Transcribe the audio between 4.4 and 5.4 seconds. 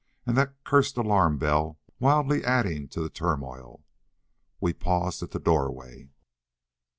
We paused at the